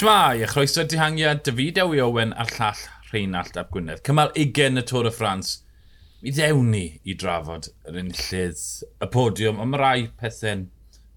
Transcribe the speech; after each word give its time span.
Shmai, 0.00 0.42
a 0.42 0.46
chroeso 0.46 0.82
dihangiad 0.88 1.42
David 1.44 1.76
Ewi 1.82 1.98
Owen 2.00 2.30
a'r 2.32 2.48
llall 2.56 2.78
Rheinald 3.10 3.58
Ap 3.60 3.68
Gwynedd. 3.74 4.00
Cymal 4.06 4.30
20 4.32 4.80
y 4.80 4.84
Tôr 4.88 5.08
y 5.10 5.12
Ffrans. 5.12 5.50
Mi 6.24 6.32
ddewn 6.32 6.70
ni 6.72 6.86
i 7.04 7.12
drafod 7.20 7.68
yr 7.84 7.98
enillydd 8.00 8.62
y 8.88 9.08
podiwm, 9.12 9.60
ond 9.60 9.74
mae 9.74 9.82
rai 9.82 10.06
pethau'n 10.22 10.62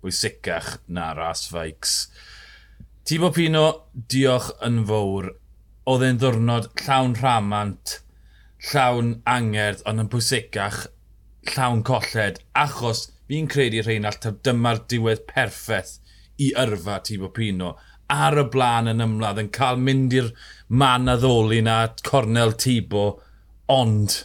bwysicach 0.03 0.67
na 0.97 1.05
ras 1.15 1.45
feics. 1.53 1.93
Tibo 3.07 3.31
Pino, 3.31 3.63
diolch 4.11 4.51
yn 4.67 4.81
fawr. 4.91 5.29
Oedd 5.87 6.03
e'n 6.09 6.19
ddwrnod 6.19 6.67
llawn 6.83 7.15
rhamant, 7.21 8.01
llawn 8.73 9.15
angerdd, 9.37 9.87
ond 9.87 10.03
yn 10.03 10.11
bwysicach, 10.11 10.89
llawn 11.53 11.87
colled, 11.87 12.43
achos 12.51 13.07
fi'n 13.31 13.47
credu 13.47 13.87
Rheinald, 13.87 14.27
dyma'r 14.43 14.83
diwedd 14.91 15.23
perffaith 15.31 16.01
i 16.43 16.51
yrfa 16.65 16.99
Tibo 17.07 17.31
Pino 17.31 17.77
ar 18.11 18.37
y 18.39 18.43
blaen 18.53 18.89
yn 18.91 19.03
ymladd 19.03 19.41
yn 19.41 19.49
cael 19.55 19.79
mynd 19.79 20.13
i'r 20.17 20.29
man 20.69 21.11
a 21.11 21.15
ddoli 21.21 21.61
na 21.63 21.77
Cornel 22.05 22.55
Tibo, 22.59 23.05
ond 23.71 24.23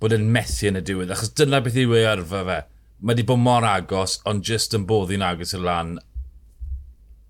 bod 0.00 0.14
yn 0.16 0.30
methu 0.32 0.70
yn 0.70 0.80
y 0.80 0.84
diwedd, 0.84 1.12
achos 1.14 1.34
dyna 1.36 1.60
beth 1.64 1.78
yw 1.80 1.96
ei 1.98 2.06
arfa 2.08 2.44
fe. 2.48 2.60
Mae 3.00 3.14
wedi 3.14 3.26
bod 3.28 3.40
mor 3.40 3.64
agos, 3.64 4.18
ond 4.28 4.44
jyst 4.44 4.76
yn 4.76 4.86
boddi'n 4.88 5.24
agos 5.24 5.54
y 5.56 5.60
lan. 5.60 5.98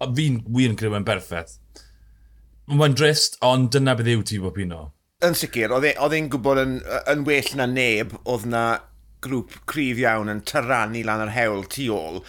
Fi'n 0.00 0.40
wir 0.48 0.70
yn 0.72 0.78
credu 0.78 0.94
mae'n 0.94 1.06
berffaith. 1.06 1.58
Mae'n 2.70 2.94
drist, 2.98 3.36
ond 3.44 3.72
dyna 3.74 3.96
beth 3.98 4.10
yw 4.10 4.22
Tibo 4.26 4.54
Pino. 4.54 4.90
Yn 5.26 5.34
sicr, 5.36 5.74
e- 5.84 5.96
oedd 6.00 6.16
e'n 6.16 6.30
gwybod 6.32 6.62
yn, 6.62 6.78
yn 7.12 7.26
well 7.26 7.50
na 7.58 7.66
neb, 7.68 8.14
oedd 8.24 8.46
na 8.48 8.64
grŵp 9.24 9.58
cryf 9.68 9.98
iawn 10.00 10.32
yn 10.32 10.40
tyrannu 10.48 11.02
lan 11.04 11.26
yr 11.26 11.34
hewl 11.34 11.66
tu 11.70 11.90
ôl 11.92 12.22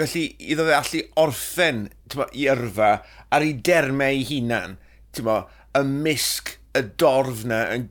felly 0.00 0.24
iddo 0.40 0.66
fe 0.68 0.76
allu 0.78 1.02
orffen 1.20 1.84
tyma, 2.08 2.26
i 2.32 2.46
yrfa 2.52 2.90
ar 3.32 3.44
ei 3.44 3.52
dermau 3.68 4.08
ei 4.14 4.24
hunan, 4.30 4.78
tyma, 5.16 5.42
y 5.76 5.84
misg, 5.86 6.56
y 6.76 6.82
dorf 7.00 7.44
na 7.48 7.64
yn 7.74 7.88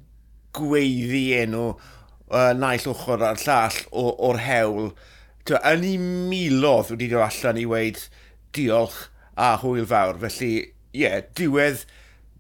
gweiddi 0.56 1.26
enw 1.44 1.66
uh, 1.70 2.52
naill 2.58 2.90
ochr 2.94 3.26
a'r 3.28 3.42
llall 3.44 3.80
o'r 3.92 4.42
hewl. 4.46 4.92
Tyma, 5.46 5.62
yn 5.76 5.86
ei 5.92 6.02
milodd 6.02 6.94
wedi 6.96 7.12
dod 7.12 7.28
allan 7.28 7.62
i 7.62 7.68
weid 7.70 8.02
diolch 8.56 9.06
a 9.40 9.54
hwyl 9.62 9.88
fawr. 9.90 10.20
Felly, 10.24 10.54
ie, 10.94 11.04
yeah, 11.04 11.22
diwedd 11.38 11.86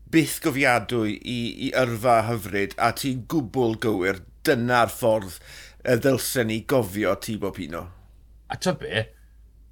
byth 0.09 0.39
gofiadwy 0.41 1.19
i, 1.19 1.39
i 1.69 1.71
yrfa 1.77 2.23
hyfryd 2.29 2.73
a 2.81 2.91
ti'n 2.97 3.23
gwbl 3.29 3.77
gywir. 3.83 4.23
Dyna'r 4.47 4.89
ffordd 4.89 5.37
y 5.85 5.99
ddylsen 5.99 6.49
ni 6.49 6.61
gofio 6.67 7.13
Tibo 7.21 7.51
Pino. 7.53 7.85
A 8.49 8.57
ta 8.57 8.73
be, 8.73 9.03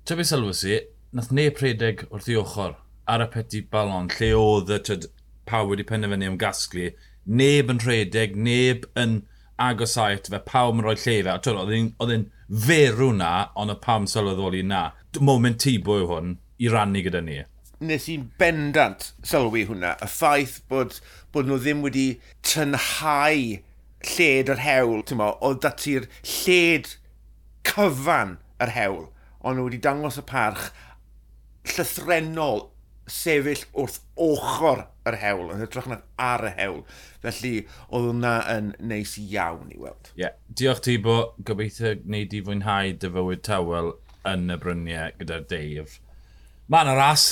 Ta 0.08 0.16
be 0.16 0.24
sylwys 0.24 0.62
i, 0.64 0.76
nath 1.12 1.34
neb 1.36 1.58
rhedeg 1.60 2.06
wrth 2.16 2.30
i 2.32 2.36
ochr 2.40 2.78
ar 3.12 3.24
y 3.26 3.26
peti 3.32 3.60
balon 3.74 4.06
lle 4.14 4.30
oedd 4.40 4.70
y 4.72 4.78
tyd 4.88 5.08
pawb 5.50 5.74
wedi 5.74 5.84
penderfynu 5.90 6.30
am 6.30 6.38
gasglu. 6.40 6.86
Neb 7.42 7.74
yn 7.74 7.82
rhedeg, 7.84 8.38
neb 8.46 8.86
yn 9.02 9.18
agos 9.66 9.98
aet 10.00 10.30
fe, 10.32 10.40
pawb 10.48 10.78
yn 10.78 10.86
rhoi 10.86 10.94
lle 11.02 11.16
fe. 11.28 11.34
Oedd 11.52 12.14
e'n 12.16 12.24
ferw 12.68 13.10
na, 13.18 13.34
ond 13.60 13.74
y 13.74 13.76
pam 13.84 14.08
sylweddoli 14.08 14.64
na. 14.70 14.86
Moment 15.32 15.60
ti 15.66 15.76
bwy 15.90 16.08
hwn 16.08 16.38
i 16.64 16.72
rannu 16.72 17.04
gyda 17.10 17.24
ni. 17.28 17.42
Nes 17.92 18.08
i'n 18.16 18.30
bendant 18.40 19.10
sylwi 19.28 19.66
hwnna. 19.68 19.98
Y 20.00 20.12
ffaith 20.14 20.56
bod, 20.72 21.02
bod 21.36 21.52
nhw 21.52 21.60
ddim 21.60 21.84
wedi 21.84 22.08
tynhau 22.48 23.44
lled 24.14 24.56
yr 24.56 24.66
hewl. 24.70 25.04
Mo, 25.20 25.34
oedd 25.44 25.62
dati'r 25.68 26.08
lled 26.32 26.94
cyfan 27.74 28.38
yr 28.64 28.76
hewl 28.80 29.06
ond 29.48 29.60
nhw 29.60 29.68
wedi 29.70 29.80
dangos 29.84 30.20
y 30.20 30.26
parch 30.28 30.68
llythrenol 31.72 32.68
sefyll 33.08 33.64
wrth 33.80 34.02
ochr 34.20 34.84
yr 35.08 35.18
hewl, 35.22 35.52
yn 35.54 35.62
hytrach 35.64 35.88
na 35.88 36.02
ar 36.20 36.44
y 36.50 36.52
hewl. 36.58 36.82
Felly, 37.24 37.54
oedd 37.88 38.10
hwnna 38.10 38.34
yn 38.52 38.74
neis 38.90 39.16
iawn 39.22 39.72
i 39.72 39.80
weld. 39.80 40.12
Ie. 40.14 40.26
Yeah. 40.26 40.36
Diolch 40.60 40.84
ti 40.84 40.98
bo, 41.04 41.18
gobeithio 41.48 41.94
wneud 42.02 42.36
i 42.36 42.44
fwynhau 42.44 42.96
dy 43.00 43.12
fywyd 43.16 43.46
tawel 43.48 43.94
yn 44.28 44.52
y 44.52 44.60
bryniau 44.60 45.16
gyda'r 45.22 45.48
deif. 45.52 46.00
Mae 46.68 46.84
yna 46.84 46.98
ras, 47.00 47.28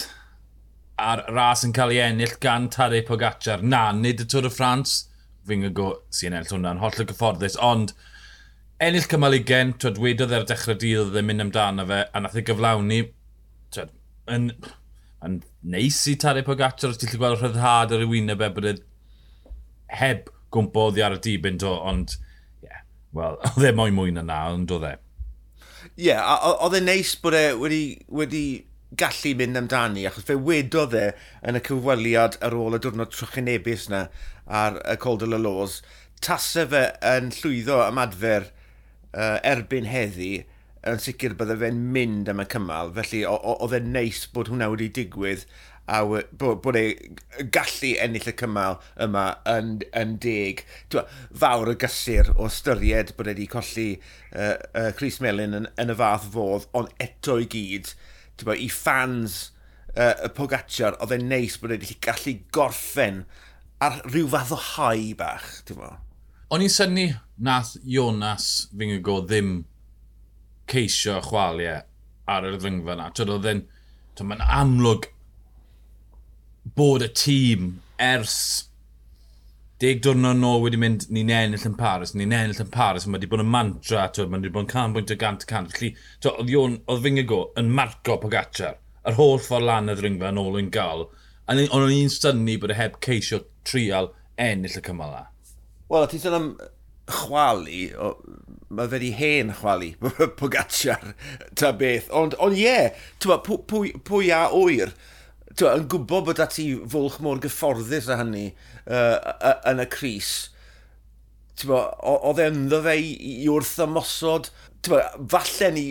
a'r 1.01 1.25
ras 1.35 1.65
yn 1.67 1.75
cael 1.75 1.91
ei 1.91 2.03
ennill 2.05 2.37
gan 2.43 2.69
Tadei 2.71 3.03
Pogacar. 3.03 3.63
Na, 3.63 3.89
nid 3.91 4.23
y 4.23 4.29
Tôr 4.31 4.47
y 4.47 4.51
Ffrans, 4.53 5.01
fi'n 5.45 5.67
gwybod 5.67 6.05
sy'n 6.15 6.37
ennill 6.37 6.55
hwnna'n 6.55 6.79
holl 6.79 7.03
y 7.03 7.07
gyfforddus, 7.09 7.59
ond 7.59 7.91
ennill 8.83 9.07
cymal 9.07 9.37
20, 9.37 9.77
twyd, 9.79 9.99
wedodd 10.03 10.33
e 10.33 10.35
ar 10.35 10.43
er 10.43 10.49
dechrau 10.49 10.75
dydd 10.79 11.05
oedd 11.05 11.19
e'n 11.19 11.27
mynd 11.29 11.45
amdano 11.45 11.85
fe, 11.87 12.01
a 12.11 12.21
nath 12.21 12.35
ei 12.35 12.43
gyflawni, 12.47 12.99
twyd, 13.75 13.93
yn, 14.35 14.49
yn 15.23 15.37
neis 15.75 16.01
i 16.11 16.17
Tadeu 16.19 16.43
Pogacar, 16.47 16.91
e, 16.91 16.99
ti'n 16.99 17.13
lli 17.13 17.21
gweld 17.21 17.39
rhyddhad 17.39 17.95
ar 17.95 18.03
y 18.03 18.09
wyneb 18.11 18.43
e 18.43 18.49
bod 18.57 18.67
e 18.71 18.75
heb 19.95 20.27
gwmpo 20.51 20.89
oddi 20.89 21.03
ar 21.05 21.15
y 21.15 21.21
dibyn 21.23 21.59
do, 21.61 21.71
ond, 21.87 22.17
ie, 22.59 22.67
yeah, 22.67 22.83
wel, 23.15 23.39
oedd 23.53 23.69
e 23.69 23.73
mwy 23.79 23.95
mwy 23.95 24.15
na 24.15 24.25
na, 24.27 24.41
ond 24.57 24.75
oedd 24.75 24.89
e. 24.91 24.93
Ie, 25.95 26.09
yeah, 26.09 26.35
oedd 26.51 26.75
e 26.75 26.83
neis 26.83 27.13
bod 27.23 27.37
e 27.39 27.45
wedi, 27.61 27.81
wedi 28.11 28.45
gallu 28.99 29.31
mynd 29.39 29.61
amdani, 29.61 30.03
achos 30.09 30.27
fe 30.27 30.35
wedodd 30.49 30.97
e 30.99 31.05
yn 31.47 31.61
y 31.61 31.63
cyfweliad 31.63 32.35
ar 32.43 32.57
ôl 32.59 32.75
y 32.75 32.81
diwrnod 32.83 33.15
trwchinebus 33.15 33.87
na 33.91 34.05
ar 34.45 34.81
y 34.83 34.99
Col 34.99 35.23
de 35.23 35.31
la 35.31 35.39
Lose, 35.39 35.79
tasau 36.23 36.67
fe 36.75 36.83
yn 37.15 37.31
llwyddo 37.39 37.79
ymadfer 37.87 38.51
uh, 39.15 39.39
erbyn 39.47 39.87
heddi 39.89 40.33
yn 40.85 40.99
sicr 41.01 41.33
bydde 41.37 41.57
fe'n 41.63 41.79
mynd 41.95 42.29
am 42.29 42.43
y 42.43 42.45
cymal, 42.51 42.91
felly 42.93 43.23
oedd 43.25 43.73
e'n 43.73 43.87
neis 43.95 44.25
bod 44.33 44.51
hwnna 44.51 44.69
wedi 44.73 44.91
digwydd 44.93 45.47
a 45.87 46.01
bod, 46.05 46.61
bod 46.63 46.77
e 46.77 46.85
gallu 47.53 47.91
ennill 48.01 48.29
y 48.31 48.33
cymal 48.37 48.79
yma 49.05 49.25
yn, 49.49 49.79
yn 49.97 50.15
deg. 50.21 50.63
Dwa, 50.93 51.05
fawr 51.41 51.73
y 51.73 51.77
gysur 51.81 52.31
o 52.41 52.49
styried 52.53 53.13
bod 53.17 53.29
e 53.29 53.35
wedi 53.35 53.49
colli 53.49 53.89
uh, 53.95 54.55
uh, 54.73 54.91
Chris 54.97 55.19
Melin 55.21 55.57
yn, 55.57 55.69
yn 55.81 55.93
y 55.93 55.97
fath 55.97 56.29
fodd, 56.33 56.69
ond 56.77 56.93
eto 57.01 57.37
i 57.41 57.49
gyd, 57.49 57.93
dwa, 58.41 58.57
i 58.57 58.69
fans 58.73 59.39
uh, 59.93 60.15
y 60.25 60.31
Pogacar, 60.37 60.97
oedd 61.01 61.13
e'n 61.17 61.29
neis 61.29 61.59
bod 61.61 61.75
e 61.75 61.79
wedi 61.79 61.99
gallu 62.05 62.37
gorffen 62.55 63.23
ar 63.85 64.01
rhyw 64.07 64.29
fath 64.33 64.55
o 64.55 64.61
hau 64.73 65.07
bach. 65.19 65.49
Dwa. 65.69 65.95
O'n 66.53 66.61
i'n 66.61 66.69
syni 66.69 67.07
nath 67.41 67.71
Jonas 67.89 68.67
Fingago 68.69 69.15
ddim 69.25 69.63
ceisio 70.69 71.17
chwaliau 71.25 71.81
ar 72.29 72.45
yr 72.45 72.59
ddringfa 72.59 72.93
yna. 72.93 73.09
Tyd 73.17 73.33
oedd 73.33 73.49
e'n... 73.49 73.63
Mae'n 74.21 74.43
amlwg 74.45 75.09
bod 76.77 77.03
y 77.03 77.09
tîm 77.17 77.73
ers 77.99 78.37
deg 79.81 80.05
diwrnod 80.05 80.39
nôl 80.39 80.61
wedi 80.63 80.79
mynd 80.79 81.09
ni'n 81.09 81.33
ennill 81.33 81.67
yn 81.67 81.75
Paris, 81.81 82.13
ni'n 82.13 82.37
ennill 82.37 82.61
yn 82.63 82.71
Paris, 82.71 83.09
mae 83.09 83.17
wedi 83.17 83.33
bod 83.33 83.43
yn 83.43 83.51
mantra, 83.57 84.05
twy, 84.13 84.29
mae 84.29 84.39
wedi 84.39 84.53
bod 84.53 84.67
yn 84.67 84.71
canbwynt 84.71 85.11
o 85.11 85.19
gant 85.25 85.43
y 85.43 85.49
cant. 85.49 85.73
Felly, 85.73 85.91
oedd, 86.29 86.53
Ion, 86.53 86.79
oedd 86.85 87.05
Fingago 87.09 87.43
yn 87.59 87.73
marco 87.75 88.21
Pogacar, 88.21 88.77
yr 89.03 89.17
holl 89.17 89.41
ffordd 89.43 89.67
lan 89.73 89.91
y 89.91 89.97
ddringfa 89.97 90.31
yn 90.31 90.43
ôl 90.45 90.61
yn 90.61 90.71
gael. 90.77 91.07
Ond 91.49 91.67
o'n 91.67 91.99
i'n 91.99 92.13
synnu 92.21 92.61
bod 92.61 92.77
e 92.77 92.79
heb 92.79 93.01
ceisio 93.03 93.47
trial 93.67 94.13
ennill 94.37 94.77
y 94.77 94.85
cymal 94.85 95.23
Wel, 95.91 96.07
ti'n 96.09 96.21
sôn 96.23 96.35
am 96.37 96.47
chwalu, 97.05 97.81
o, 98.01 98.13
mae 98.73 98.89
fe 98.89 98.99
di 99.03 99.11
hen 99.13 99.51
chwalu, 99.59 99.91
Pogacar, 100.39 101.13
ta 101.53 101.69
beth. 101.77 102.09
Ond, 102.09 102.33
ond 102.41 102.57
ie, 102.57 102.65
yeah, 102.65 103.37
pwy, 103.45 103.91
pwy 104.07 104.31
a 104.33 104.47
oer, 104.57 104.95
yn 105.55 105.85
gwybod 105.91 106.25
bod 106.27 106.41
ati 106.43 106.71
fwlch 106.89 107.21
mor 107.23 107.39
gyfforddus 107.43 108.09
a 108.09 108.17
hynny 108.19 108.47
uh, 108.89 109.53
yn 109.69 109.83
y 109.83 109.87
Cris. 109.93 110.33
Oedd 111.69 112.41
e 112.41 112.49
ynddo 112.49 112.81
fe 112.83 112.97
i 112.99 113.45
wrth 113.53 113.77
ymosod, 113.85 114.49
ti'n 114.83 115.29
falle 115.31 115.69
ni 115.77 115.85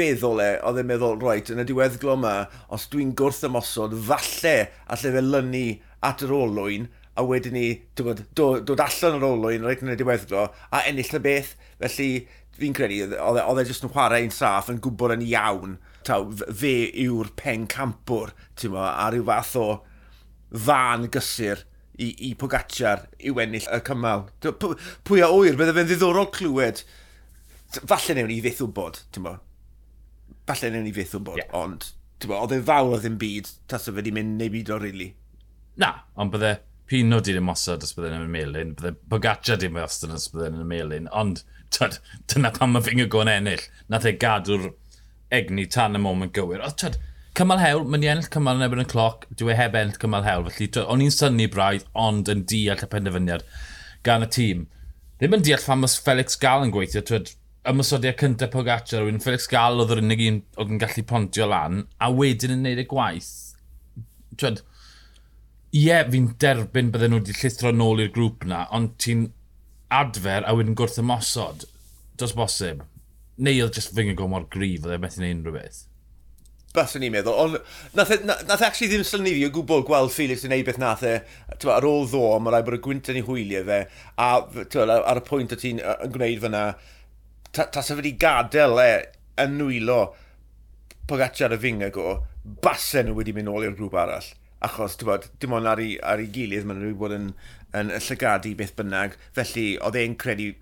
feddwl 0.00 0.40
e, 0.42 0.50
oedd 0.64 0.80
e'n 0.80 0.88
meddwl, 0.88 1.20
roed, 1.20 1.52
yn 1.52 1.62
y 1.62 1.68
diweddglo 1.68 2.16
yma, 2.16 2.34
os 2.72 2.88
dwi'n 2.90 3.12
gwrth 3.20 3.44
ymosod, 3.46 3.94
falle 4.08 4.56
allai 4.88 5.14
fe 5.14 5.22
lynu 5.28 5.66
at 6.08 6.24
yr 6.24 6.34
olwyn, 6.40 6.88
a 7.14 7.24
wedyn 7.26 7.54
ni 7.54 7.66
dod, 7.98 8.24
dod, 8.34 8.64
dod 8.66 8.82
allan 8.82 9.18
o'r 9.20 9.26
olwyn 9.28 9.66
reit 9.66 9.82
yn 9.84 9.92
y 9.92 9.98
diweddglo 9.98 10.48
a 10.74 10.82
ennill 10.88 11.14
y 11.14 11.20
beth. 11.22 11.52
Felly 11.82 12.08
fi'n 12.58 12.74
credu, 12.76 13.14
oedd 13.18 13.40
e, 13.40 13.44
e, 13.44 13.62
e 13.62 13.66
jyst 13.68 13.86
yn 13.86 13.92
chwarae 13.94 14.26
un 14.26 14.34
saff 14.34 14.70
yn 14.72 14.80
gwybod 14.82 15.16
yn 15.16 15.26
iawn. 15.26 15.78
Taw, 16.06 16.26
fe 16.34 16.74
yw'r 17.04 17.30
pen 17.38 17.68
campwr, 17.70 18.34
mo, 18.72 18.82
a 18.82 19.06
rhyw 19.10 19.26
fath 19.30 19.54
o 19.60 19.68
fan 20.66 21.08
gysur 21.14 21.64
i, 21.98 22.10
i 22.28 22.34
Pogacar 22.38 23.06
i 23.22 23.32
wennill 23.34 23.70
y 23.70 23.80
cymal. 23.86 24.28
Pwy 24.42 25.24
a 25.24 25.30
oer, 25.32 25.58
bydde 25.58 25.78
fe'n 25.78 25.90
ddiddorol 25.90 26.30
clywed. 26.34 26.84
Falle 27.80 28.18
newn 28.18 28.30
ni 28.30 28.42
fyth 28.44 28.62
wybod, 28.66 29.02
ti'n 29.14 29.26
mo. 29.26 29.38
Falle 30.50 30.74
newn 30.74 30.86
ni 30.86 30.94
fyth 30.94 31.16
wybod, 31.18 31.42
yeah. 31.42 31.52
ond 31.58 31.92
oedd 32.24 32.54
e'n 32.56 32.62
fawr 32.64 32.94
o 32.94 32.98
ddim 33.00 33.18
byd, 33.20 33.50
tas 33.68 33.84
o 33.84 33.92
fe 33.92 33.98
wedi 33.98 34.14
mynd 34.14 34.38
neu 34.38 34.52
byd 34.52 34.70
o 34.72 34.78
rili. 34.80 35.10
Really. 35.10 35.10
Na, 35.82 35.90
ond 36.16 36.32
bydde 36.32 36.54
Pino 36.94 37.18
di 37.18 37.32
ddim 37.34 37.48
osod 37.50 37.82
os 37.82 37.90
bydden 37.96 38.20
yn 38.20 38.28
y 38.28 38.30
melun, 38.30 38.68
bydden 38.78 38.98
Bogatia 39.10 39.56
ddim 39.58 39.80
osod 39.82 40.12
os 40.14 40.28
bydden 40.30 40.60
yn 40.60 40.62
y 40.62 40.66
melin, 40.70 41.08
ond 41.10 41.40
tyd, 41.74 41.96
dyna 42.30 42.52
pan 42.54 42.70
mae 42.70 42.84
fyngor 42.86 43.08
go'n 43.10 43.30
ennill, 43.32 43.64
nath 43.90 44.04
ei 44.06 44.14
gadw'r 44.22 44.68
egni 45.34 45.64
tan 45.74 45.98
y 45.98 46.00
moment 46.04 46.30
gywir. 46.36 46.60
Oedd 46.62 46.76
tyd, 46.78 47.00
cymal 47.34 47.58
hewl, 47.58 47.82
mae'n 47.90 48.04
i 48.06 48.10
ennill 48.12 48.28
cymal 48.36 48.60
yn 48.60 48.66
ebyn 48.68 48.84
y 48.84 48.86
cloc, 48.92 49.26
dwi 49.40 49.50
e 49.50 49.56
heb 49.58 49.74
ennill 49.80 49.98
cymal 50.04 50.22
hewl, 50.28 50.46
felly 50.54 50.68
o'n 50.84 51.02
i'n 51.02 51.16
synnu 51.16 51.48
braidd, 51.50 51.88
ond 51.98 52.30
yn 52.30 52.44
deall 52.52 52.84
y 52.86 52.88
penderfyniad 52.92 53.42
gan 54.06 54.26
y 54.26 54.28
tîm. 54.36 54.60
Ddim 55.18 55.34
yn 55.40 55.42
deall 55.48 55.64
pham 55.66 55.82
os 55.88 55.96
Felix 55.98 56.38
Gal 56.44 56.62
yn 56.68 56.70
gweithio, 56.76 57.02
twyd, 57.10 57.32
ymwysodiad 57.72 58.20
cyntaf 58.22 58.52
Pogacar, 58.54 59.02
rwy'n 59.02 59.18
Felix 59.24 59.50
Gal 59.50 59.82
oedd 59.82 59.96
yr 59.96 60.04
unig 60.04 60.22
un 60.28 60.38
oedd 60.62 60.70
yn 60.76 60.84
gallu 60.86 61.02
pontio 61.10 61.50
lan, 61.50 61.88
a 61.98 62.12
wedyn 62.14 62.54
yn 62.54 62.62
neud 62.68 62.84
y 62.84 62.86
gwaith. 62.94 63.32
Twyd, 64.38 64.62
ie, 65.74 65.88
yeah, 65.88 66.04
fi'n 66.06 66.28
derbyn 66.38 66.92
bydden 66.94 67.10
nhw 67.10 67.18
wedi 67.18 67.34
llithro 67.34 67.72
nôl 67.74 68.02
i'r 68.04 68.12
grŵp 68.14 68.44
na, 68.46 68.60
ond 68.76 68.92
ti'n 69.02 69.24
adfer 69.94 70.44
a 70.46 70.52
wedyn 70.54 70.76
gwrth 70.78 71.00
ymosod. 71.02 71.64
Dos 72.20 72.34
bosib. 72.38 72.84
Neu 73.42 73.64
oedd 73.64 73.80
jyst 73.80 73.90
fyng 73.96 74.12
go 74.14 74.28
mor 74.30 74.46
grif 74.54 74.84
oedd 74.86 74.94
e 74.94 75.00
methu 75.02 75.22
neud 75.22 75.40
unrhyw 75.40 75.56
beth. 75.56 75.80
Baswn 76.74 77.02
ni'n 77.02 77.14
meddwl, 77.14 77.34
ond 77.38 77.58
nath, 77.98 78.12
e, 78.14 78.20
nath, 78.26 78.44
nath 78.46 78.62
actually 78.66 78.90
ddim 78.92 79.02
sylni 79.06 79.32
fi 79.34 79.42
o 79.46 79.50
gwbl 79.54 79.82
gweld 79.86 80.14
Felix 80.14 80.46
yn 80.46 80.54
neud 80.54 80.68
beth 80.68 80.78
nath 80.82 81.02
e 81.06 81.16
twa, 81.62 81.76
ar 81.76 81.88
ôl 81.90 82.06
ddo, 82.10 82.22
mae 82.42 82.54
rai 82.54 82.62
bod 82.66 82.78
y 82.78 82.80
gwynt 82.86 83.10
yn 83.10 83.18
ei 83.18 83.26
hwyliau 83.26 83.66
fe, 83.66 83.80
a 84.18 84.30
twa, 84.70 84.86
ar 85.00 85.22
y 85.22 85.24
pwynt 85.26 85.54
o 85.54 85.58
ti'n 85.58 85.82
gwneud 86.14 86.42
fyna, 86.46 86.62
tas 87.54 87.90
wedi 87.94 88.14
gadael 88.18 88.78
e 88.82 88.88
yn 89.42 89.58
nwylo 89.58 90.00
Pogacar 91.10 91.52
y 91.52 91.60
fyngau 91.60 91.92
go, 91.94 92.16
basen 92.62 93.10
nhw 93.10 93.18
wedi 93.18 93.34
mynd 93.36 93.50
nôl 93.50 93.66
i'r 93.66 93.74
grŵp 93.76 93.98
arall 94.00 94.30
achos 94.66 94.96
bod, 95.04 95.28
dim 95.40 95.54
ond 95.56 95.68
ar 95.70 95.82
ei, 95.82 95.94
ar 96.00 96.22
ei 96.22 96.30
gilydd 96.32 96.66
maen 96.68 96.80
nhw 96.80 96.90
wedi 96.90 97.00
bod 97.00 97.16
yn, 97.16 97.30
yn 97.76 97.92
llygadu 97.94 98.54
beth 98.58 98.74
bynnag, 98.78 99.18
felly 99.36 99.66
oedd 99.84 99.98
e'n 100.00 100.16
credu 100.20 100.52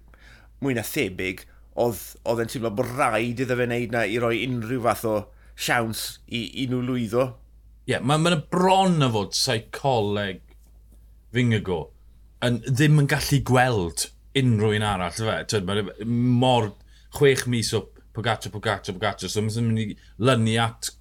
mwy 0.62 0.76
na 0.78 0.84
thebyg, 0.86 1.44
oedd, 1.82 2.02
oedd 2.28 2.42
e'n 2.44 2.52
teimlo 2.52 2.72
bod 2.76 2.90
rhaid 2.96 3.42
iddo 3.44 3.58
fe 3.58 3.68
wneud 3.68 3.94
na 3.94 4.04
i 4.06 4.18
roi 4.22 4.42
unrhyw 4.46 4.82
fath 4.86 5.06
o 5.08 5.16
siawns 5.54 6.04
i, 6.28 6.44
i 6.62 6.68
nhw 6.70 6.82
lwyddo. 6.86 7.28
Ie, 7.86 7.94
yeah, 7.94 8.04
mae'n 8.06 8.24
ma, 8.24 8.36
bron 8.52 9.02
a 9.02 9.10
fod 9.12 9.34
seicoleg 9.36 10.42
Fingago 11.32 11.86
yn, 12.44 12.60
ddim 12.66 13.00
yn 13.02 13.08
gallu 13.10 13.40
gweld 13.46 14.08
unrhyw 14.38 14.76
un 14.78 14.86
arall, 14.86 15.16
fe. 15.16 15.38
Tyd, 15.50 15.68
mae 15.68 15.84
mor 16.06 16.72
chwech 17.18 17.46
mis 17.50 17.72
o 17.76 17.84
Pogaccio, 18.12 18.52
Pogaccio, 18.52 18.94
Pogaccio, 18.96 19.30
so 19.30 19.44
mae'n 19.44 19.68
mynd 19.68 19.82
i 19.82 19.96
lynu 20.26 20.56
at 20.60 20.92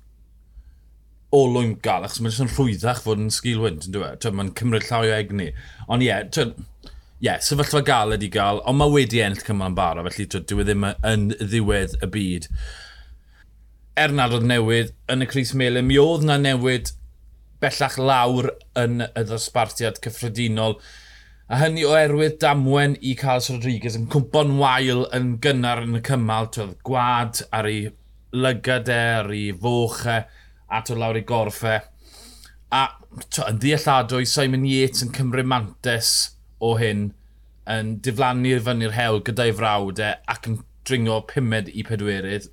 olwyn 1.35 1.77
gael, 1.83 2.05
achos 2.05 2.21
mae'n 2.23 2.51
rhwyddach 2.51 3.01
fod 3.05 3.21
yn 3.23 3.31
sgilwynt, 3.33 3.87
yn 3.87 3.95
dweud. 3.95 4.27
Mae'n 4.37 4.53
cymryd 4.59 4.87
llaw 4.89 5.07
o 5.07 5.15
egni. 5.15 5.49
Ond 5.87 6.03
ie, 6.03 6.09
yeah, 6.09 6.23
ie, 6.27 7.27
yeah, 7.27 7.41
sefyllfa 7.45 7.83
gael 7.87 8.15
ydi 8.17 8.31
gael, 8.33 8.63
ond 8.67 8.79
mae 8.79 8.91
wedi 8.91 9.21
ennill 9.23 9.43
cymal 9.45 9.71
yn 9.71 9.77
bara, 9.77 10.05
felly 10.07 10.27
dwi 10.31 10.63
e 10.63 10.67
ddim 10.67 10.87
yn 10.87 11.27
ddiwedd 11.39 11.99
y 12.01 12.09
byd. 12.15 12.49
Er 14.01 14.15
nad 14.15 14.33
oedd 14.35 14.47
newid 14.49 14.91
yn 15.11 15.23
y 15.23 15.29
Cris 15.29 15.53
Melin, 15.57 15.87
mi 15.87 15.99
oedd 16.01 16.25
na 16.27 16.39
newid 16.41 16.91
bellach 17.61 17.97
lawr 18.01 18.49
yn 18.81 19.05
y 19.05 19.23
ddosbarthiad 19.29 20.01
cyffredinol. 20.03 20.79
A 21.51 21.59
hynny 21.59 21.83
oherwydd 21.85 22.39
damwen 22.41 22.95
i 23.03 23.13
Carlos 23.19 23.51
Rodriguez 23.51 23.97
yn 23.99 24.07
cwmpo'n 24.11 24.55
wael 24.59 25.05
yn 25.15 25.35
gynnar 25.43 25.83
yn 25.85 25.99
y 25.99 26.03
cymal, 26.07 26.49
twedd 26.55 26.77
gwad 26.87 27.43
ar 27.53 27.67
ei 27.69 27.89
lygad 28.31 28.89
e, 28.89 29.01
ar 29.21 29.31
ei 29.35 29.51
foch 29.61 30.05
e 30.09 30.21
a 30.71 30.81
to 30.87 30.95
lawr 30.95 31.19
i 31.19 31.23
gorffau. 31.27 31.79
E. 31.79 31.87
A 32.71 32.83
to, 33.29 33.43
yn 33.43 33.59
ddealladwy, 33.59 34.25
Simon 34.29 34.65
Yates 34.67 35.03
yn 35.05 35.11
cymryd 35.15 35.49
mantes 35.51 36.11
o 36.63 36.75
hyn 36.79 37.09
yn 37.71 37.95
diflannu'r 38.05 38.63
fyny'r 38.65 38.95
hewl 38.95 39.21
gyda'i 39.27 39.53
frawdau 39.57 40.07
e, 40.07 40.19
ac 40.31 40.47
yn 40.49 40.61
dringo 40.87 41.19
pumed 41.29 41.69
i 41.75 41.83
pedwerydd. 41.87 42.47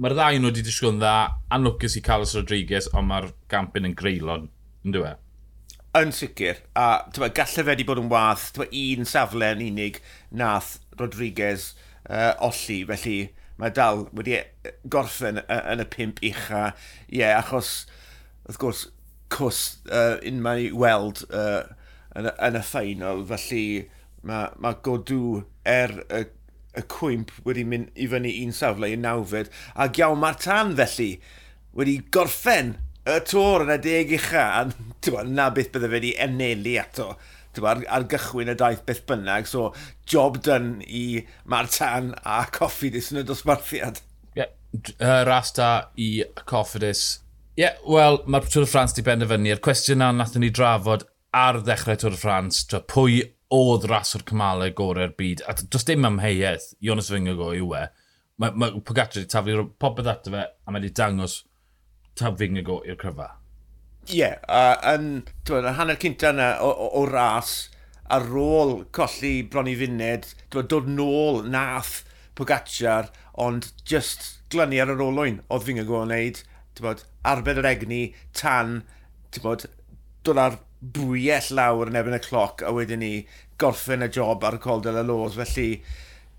Mae'r 0.00 0.16
ddau 0.16 0.38
nhw 0.40 0.50
wedi 0.50 0.64
disgwyl 0.64 0.94
yn 0.94 1.02
dda, 1.02 1.16
anlwcus 1.52 1.98
i 2.00 2.04
Carlos 2.04 2.32
Rodriguez, 2.38 2.88
ond 2.96 3.10
mae'r 3.10 3.28
gampyn 3.52 3.90
yn 3.90 3.96
greulon, 3.98 4.48
e? 4.48 4.86
yn 4.86 4.96
dweud? 4.96 5.20
Yn 6.00 6.14
sicr, 6.14 6.62
a 6.78 6.86
tyma, 7.12 7.28
gallai 7.34 7.64
fe 7.64 7.66
wedi 7.66 7.86
bod 7.86 8.00
yn 8.00 8.08
wath, 8.12 8.48
tyma, 8.56 8.70
un 8.70 9.08
safle 9.10 9.52
yn 9.56 9.64
unig 9.66 10.00
nath 10.30 10.78
Rodriguez 10.96 11.72
uh, 12.08 12.32
olli, 12.46 12.80
felly 12.88 13.18
mae 13.60 13.72
dal 13.76 14.06
wedi 14.16 14.38
gorffen 14.92 15.42
yn 15.44 15.84
y 15.84 15.86
pimp 15.92 16.22
ucha. 16.24 16.70
Ie, 17.10 17.20
yeah, 17.20 17.36
achos, 17.40 17.84
wrth 18.48 18.60
gwrs, 18.62 18.86
cws 19.30 19.60
uh, 19.92 20.16
unma 20.26 20.56
i 20.58 20.70
weld 20.74 21.22
uh, 21.28 21.62
yn, 22.18 22.30
yn 22.32 22.58
y 22.58 22.62
ffeinol, 22.66 23.24
felly 23.30 23.64
mae, 24.26 24.50
mae 24.60 24.78
godw 24.84 25.42
er 25.68 25.94
y, 26.08 26.24
y 26.76 26.84
cwymp 26.90 27.32
wedi 27.46 27.64
mynd 27.66 27.92
i 27.94 28.08
fyny 28.10 28.32
un 28.44 28.54
safle 28.56 28.90
i 28.90 28.98
nawfed, 28.98 29.52
a 29.74 29.88
Giaw 29.92 30.16
Martan 30.18 30.74
felly 30.78 31.12
wedi 31.76 32.00
gorffen 32.14 32.76
y 33.08 33.18
tor 33.26 33.64
yn 33.64 33.74
y 33.76 33.78
deg 33.82 34.14
ucha, 34.18 34.46
a 34.60 35.26
na 35.26 35.50
beth 35.54 35.70
bydde 35.74 35.88
fe 35.88 35.96
wedi 35.98 36.16
enelu 36.26 36.76
ato 36.82 37.12
ar, 37.58 37.82
ar 37.88 38.06
gychwyn 38.10 38.52
y 38.52 38.56
daith 38.58 38.84
beth 38.86 39.02
bynnag, 39.08 39.48
so 39.50 39.70
job 40.08 40.40
done 40.46 40.84
i 40.86 41.24
Martan 41.44 42.14
a 42.24 42.44
Coffidus 42.54 43.10
yn 43.14 43.22
y 43.22 43.24
dosbarthiad. 43.26 44.02
Ie, 44.36 44.44
yeah, 44.44 44.52
uh, 45.00 45.24
ras 45.28 45.52
i 45.96 46.10
Coffidus. 46.46 47.20
Ie, 47.56 47.64
yeah, 47.66 47.80
wel, 47.84 48.22
mae'r 48.30 48.46
Tŵr 48.48 48.68
y 48.68 48.70
Ffrans 48.70 48.94
di 48.96 49.04
benderfynu. 49.06 49.50
Yr 49.56 49.64
cwestiwn 49.64 50.00
na 50.00 50.12
nathon 50.14 50.44
ni 50.44 50.52
drafod 50.54 51.04
ar 51.36 51.60
ddechrau 51.64 51.98
Tŵr 51.98 52.16
y 52.16 52.20
Ffrans, 52.20 52.62
pwy 52.90 53.20
oedd 53.50 53.88
ras 53.90 54.14
o'r 54.14 54.24
cymalau 54.28 54.70
gorau'r 54.78 55.16
byd, 55.18 55.42
a 55.50 55.56
does 55.58 55.86
dim 55.88 56.06
amheuaeth, 56.06 56.70
Jonas 56.86 57.10
Fingago 57.10 57.50
yw 57.56 57.74
e. 57.80 57.84
Mae 58.40 58.54
ma, 58.56 58.70
Pogacar 58.86 59.18
wedi 59.18 59.30
taflu 59.30 59.66
popeth 59.82 60.08
ato 60.08 60.32
fe, 60.32 60.46
a 60.46 60.72
mae 60.72 60.80
wedi 60.80 60.94
dangos 60.96 61.40
Tab 62.18 62.38
Fingago 62.38 62.80
i'r 62.86 62.98
cryfa. 63.00 63.39
Ie, 64.10 64.18
yeah, 64.18 64.38
uh, 64.50 64.74
yn, 64.90 65.20
dwi'n 65.46 65.68
hanner 65.78 65.98
cynta 66.02 66.32
yna 66.32 66.46
o, 66.66 66.70
o, 66.72 66.86
o, 66.98 67.02
ras, 67.06 67.68
ar 68.10 68.24
ôl 68.34 68.72
colli 68.96 69.36
bron 69.46 69.70
i 69.70 69.76
funed, 69.78 70.26
dwi'n 70.50 70.70
dod 70.72 70.88
nôl 70.90 71.44
nath 71.46 72.00
Pogacar, 72.34 73.12
ond 73.38 73.68
just 73.86 74.40
glynu 74.50 74.80
ar 74.82 74.90
yr 74.96 75.04
olwyn 75.04 75.38
oedd 75.46 75.66
fi'n 75.68 75.78
gwybod 75.78 76.08
wneud, 76.08 76.42
bod, 76.82 77.04
arbed 77.28 77.60
yr 77.62 77.70
egni 77.70 78.02
tan 78.34 78.80
bod, 79.44 79.68
dod 80.26 80.42
ar 80.42 80.58
bwyell 80.80 81.54
lawr 81.54 81.92
yn 81.92 82.02
ebyn 82.02 82.18
y 82.18 82.22
cloc 82.24 82.64
a 82.66 82.74
wedyn 82.74 83.04
ni 83.04 83.14
gorffen 83.62 84.02
y 84.02 84.10
job 84.10 84.42
ar 84.48 84.58
y 84.58 84.62
coldel 84.64 85.04
y 85.04 85.06
los. 85.06 85.38
Felly, 85.38 85.68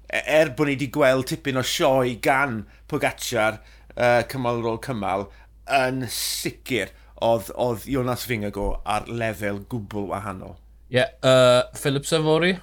e, 0.10 0.26
er 0.26 0.52
bod 0.58 0.68
ni 0.68 0.76
wedi 0.76 0.92
gweld 0.92 1.30
tipyn 1.32 1.62
o 1.62 1.64
sioe 1.64 2.18
gan 2.26 2.66
Pogacar 2.92 3.62
uh, 3.96 4.26
cymal 4.28 4.60
ar 4.60 4.74
ôl 4.74 4.82
cymal, 4.84 5.30
yn 5.72 6.04
sicr 6.12 6.92
oedd, 7.26 7.52
oedd 7.56 7.88
Jonas 7.90 8.26
Fingago 8.28 8.74
ar 8.86 9.08
lefel 9.08 9.64
gwbl 9.72 10.10
wahanol. 10.12 10.58
Ie, 10.92 11.00
yeah, 11.00 11.14
uh, 11.24 11.70
Philip 11.78 12.06
yn 12.06 12.60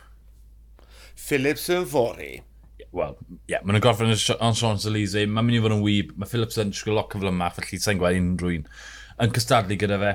Philip 1.19 1.59
Phillips. 1.59 2.45
Wel, 2.93 3.17
ie, 3.29 3.39
yeah, 3.53 3.65
mae'n 3.65 3.83
gorffen 3.85 4.13
yn 4.13 4.19
Sean 4.19 4.81
Salize, 4.81 5.27
mae'n 5.27 5.45
mynd 5.45 5.59
i 5.59 5.65
fod 5.65 5.75
yn 5.77 5.85
wyb, 5.85 6.15
mae 6.17 6.31
Phillips 6.31 6.61
yn 6.61 6.73
siŵr 6.73 6.97
loc 6.97 7.17
o 7.17 7.21
felly 7.21 7.81
sa'n 7.83 8.01
gweld 8.01 8.21
unrhyw 8.23 8.61
un 8.61 8.67
yn 9.19 9.35
cystadlu 9.35 9.77
gyda 9.79 9.99
fe. 10.01 10.15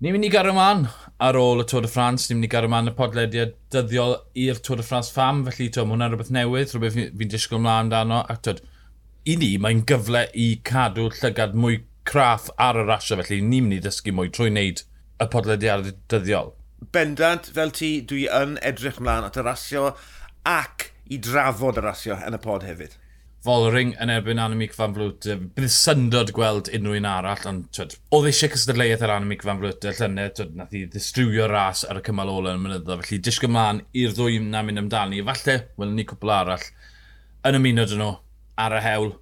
Ni'n 0.00 0.14
mynd 0.16 0.24
i 0.24 0.30
gario 0.32 0.54
man 0.56 0.86
ar 1.20 1.36
ôl 1.36 1.60
y 1.60 1.66
Tôr 1.68 1.84
de 1.84 1.90
France, 1.92 2.30
ni'n 2.30 2.38
mynd 2.38 2.48
i 2.48 2.52
gario 2.54 2.70
man 2.72 2.88
y 2.88 2.94
podlediad 2.96 3.52
dyddiol 3.74 4.16
i'r 4.40 4.60
Tôr 4.64 4.80
de 4.80 4.86
France 4.86 5.12
fam, 5.12 5.42
felly 5.44 5.68
to, 5.68 5.84
mae 5.84 5.92
hwnna'n 5.92 6.14
rhywbeth 6.14 6.32
newydd, 6.32 6.72
rhywbeth 6.72 6.96
fi'n 6.96 7.32
disgwyl 7.34 7.60
ymlaen 7.60 7.84
amdano, 7.84 8.22
ac 8.32 8.40
tyd, 8.46 8.62
i 9.28 9.36
ni 9.36 9.50
mae'n 9.60 9.84
gyfle 9.88 10.24
i 10.40 10.48
cadw 10.64 11.10
llygad 11.18 11.52
mwy 11.52 11.82
craff 12.08 12.48
ar 12.58 12.78
y 12.80 12.86
rasio, 12.86 13.18
felly 13.20 13.40
ni'n 13.42 13.66
mynd 13.66 13.78
i 13.78 13.82
ddysgu 13.84 14.14
mwy 14.16 14.32
trwy 14.34 14.50
wneud 14.52 14.84
y 15.20 15.28
podlediad 15.32 15.92
dyddiol. 16.12 16.54
Bendant, 16.94 17.50
fel 17.54 17.74
ti, 17.76 17.98
dwi 18.00 18.24
yn 18.32 18.56
edrych 18.64 19.00
mlaen 19.04 19.26
at 19.26 19.36
y 19.36 19.44
rasio 19.44 19.90
ac 20.48 20.90
i 21.10 21.18
drafod 21.20 21.78
y 21.80 21.84
rasio 21.84 22.16
yn 22.26 22.36
y 22.36 22.40
pod 22.42 22.64
hefyd. 22.64 22.96
Folring 23.44 23.94
yn 24.00 24.10
erbyn 24.12 24.40
Annemiek 24.40 24.74
van 24.76 24.92
Vlwter. 24.92 25.38
Bydd 25.56 25.72
syndod 25.72 26.32
gweld 26.36 26.68
unrhyw 26.76 26.98
un 26.98 27.08
arall, 27.08 27.46
ond 27.48 27.68
twyd, 27.72 27.94
oedd 28.12 28.28
eisiau 28.28 28.52
cystadleuaeth 28.52 29.04
ar 29.06 29.14
Annemiek 29.14 29.44
van 29.48 29.62
Vlwter 29.62 29.96
llynau, 29.96 30.32
twyd, 30.36 30.52
nath 30.58 30.76
i 30.76 30.82
ddistriwio 30.92 31.46
ras 31.48 31.86
ar 31.88 32.00
y 32.00 32.04
cymal 32.04 32.32
ola 32.32 32.52
yn 32.52 32.60
y 32.60 32.64
mynyddo, 32.66 32.98
felly 33.00 33.20
disg 33.24 33.48
mlaen 33.48 33.80
i'r 33.96 34.12
ddwy 34.16 34.42
na 34.44 34.60
mynd 34.66 34.84
amdani. 34.84 35.22
Falle, 35.30 35.56
wel 35.80 35.94
ni 35.96 36.04
cwpl 36.08 36.34
arall 36.36 36.66
yn 37.48 37.56
ymuno 37.56 37.88
dyn 37.88 38.04
nhw 38.04 38.10
ar 38.60 38.76
y 38.76 38.84
hewl 38.84 39.14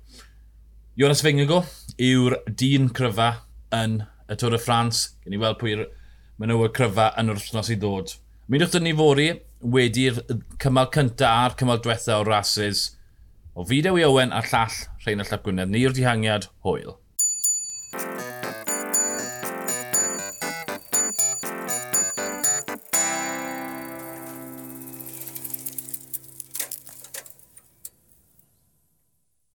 Jonas 0.98 1.20
Fingago 1.22 1.60
yw'r 2.02 2.34
dyn 2.58 2.88
cryfa 2.90 3.28
yn 3.70 4.00
y 4.02 4.36
Tôr 4.40 4.56
y 4.56 4.58
Ffrans. 4.58 5.04
Gen 5.22 5.36
i 5.36 5.38
weld 5.38 5.60
pwy'r 5.60 5.84
menywod 6.42 6.72
cryfa 6.74 7.12
yn 7.22 7.30
yr 7.30 7.38
wythnos 7.38 7.70
i 7.70 7.76
ddod. 7.78 8.16
Mi 8.50 8.58
ddwch 8.58 8.82
ni 8.82 8.96
fori 8.98 9.28
wedi'r 9.62 10.18
cymal 10.58 10.88
cyntaf 10.96 11.44
a'r 11.44 11.54
cymal 11.60 11.78
diwetha 11.84 12.16
o 12.18 12.24
rases 12.26 12.80
o 13.54 13.62
Fideo 13.68 13.94
i 13.94 14.02
Owen 14.08 14.34
a'r 14.34 14.50
llall 14.50 14.80
Rheinald 15.04 15.30
Llap 15.30 15.46
Gwynedd. 15.46 15.70
Ni'r 15.70 15.94
dihangiad, 15.94 16.50
hwyl. 16.66 16.96